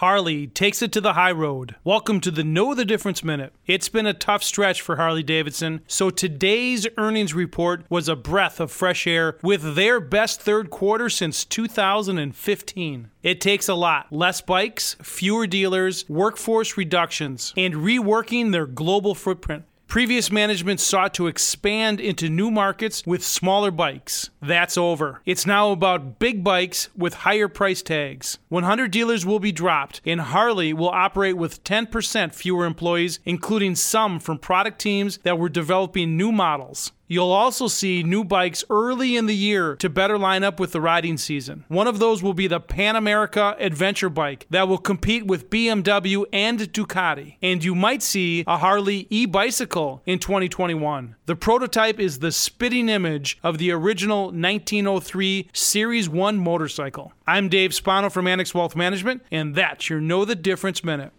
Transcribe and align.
Harley 0.00 0.46
takes 0.46 0.80
it 0.80 0.92
to 0.92 1.00
the 1.02 1.12
high 1.12 1.30
road. 1.30 1.76
Welcome 1.84 2.22
to 2.22 2.30
the 2.30 2.42
Know 2.42 2.74
the 2.74 2.86
Difference 2.86 3.22
Minute. 3.22 3.52
It's 3.66 3.90
been 3.90 4.06
a 4.06 4.14
tough 4.14 4.42
stretch 4.42 4.80
for 4.80 4.96
Harley 4.96 5.22
Davidson, 5.22 5.82
so 5.86 6.08
today's 6.08 6.86
earnings 6.96 7.34
report 7.34 7.84
was 7.90 8.08
a 8.08 8.16
breath 8.16 8.60
of 8.60 8.72
fresh 8.72 9.06
air 9.06 9.36
with 9.42 9.74
their 9.74 10.00
best 10.00 10.40
third 10.40 10.70
quarter 10.70 11.10
since 11.10 11.44
2015. 11.44 13.10
It 13.22 13.42
takes 13.42 13.68
a 13.68 13.74
lot 13.74 14.10
less 14.10 14.40
bikes, 14.40 14.96
fewer 15.02 15.46
dealers, 15.46 16.08
workforce 16.08 16.78
reductions, 16.78 17.52
and 17.54 17.74
reworking 17.74 18.52
their 18.52 18.66
global 18.66 19.14
footprint. 19.14 19.64
Previous 19.90 20.30
management 20.30 20.78
sought 20.78 21.12
to 21.14 21.26
expand 21.26 21.98
into 21.98 22.28
new 22.28 22.48
markets 22.48 23.04
with 23.04 23.24
smaller 23.24 23.72
bikes. 23.72 24.30
That's 24.40 24.78
over. 24.78 25.20
It's 25.26 25.46
now 25.46 25.72
about 25.72 26.20
big 26.20 26.44
bikes 26.44 26.90
with 26.96 27.12
higher 27.26 27.48
price 27.48 27.82
tags. 27.82 28.38
100 28.50 28.92
dealers 28.92 29.26
will 29.26 29.40
be 29.40 29.50
dropped, 29.50 30.00
and 30.06 30.20
Harley 30.20 30.72
will 30.72 30.90
operate 30.90 31.36
with 31.36 31.64
10% 31.64 32.32
fewer 32.32 32.66
employees, 32.66 33.18
including 33.24 33.74
some 33.74 34.20
from 34.20 34.38
product 34.38 34.78
teams 34.78 35.18
that 35.24 35.40
were 35.40 35.48
developing 35.48 36.16
new 36.16 36.30
models. 36.30 36.92
You'll 37.10 37.32
also 37.32 37.66
see 37.66 38.04
new 38.04 38.22
bikes 38.22 38.62
early 38.70 39.16
in 39.16 39.26
the 39.26 39.34
year 39.34 39.74
to 39.80 39.88
better 39.88 40.16
line 40.16 40.44
up 40.44 40.60
with 40.60 40.70
the 40.70 40.80
riding 40.80 41.16
season. 41.16 41.64
One 41.66 41.88
of 41.88 41.98
those 41.98 42.22
will 42.22 42.34
be 42.34 42.46
the 42.46 42.60
Pan 42.60 42.94
America 42.94 43.56
Adventure 43.58 44.08
bike 44.08 44.46
that 44.50 44.68
will 44.68 44.78
compete 44.78 45.26
with 45.26 45.50
BMW 45.50 46.24
and 46.32 46.60
Ducati. 46.60 47.34
And 47.42 47.64
you 47.64 47.74
might 47.74 48.04
see 48.04 48.44
a 48.46 48.58
Harley 48.58 49.08
e 49.10 49.26
bicycle 49.26 50.02
in 50.06 50.20
2021. 50.20 51.16
The 51.26 51.34
prototype 51.34 51.98
is 51.98 52.20
the 52.20 52.30
spitting 52.30 52.88
image 52.88 53.40
of 53.42 53.58
the 53.58 53.72
original 53.72 54.26
1903 54.26 55.48
Series 55.52 56.08
1 56.08 56.38
motorcycle. 56.38 57.12
I'm 57.26 57.48
Dave 57.48 57.74
Spano 57.74 58.08
from 58.08 58.28
Annex 58.28 58.54
Wealth 58.54 58.76
Management, 58.76 59.22
and 59.32 59.56
that's 59.56 59.90
your 59.90 60.00
Know 60.00 60.24
the 60.24 60.36
Difference 60.36 60.84
Minute. 60.84 61.12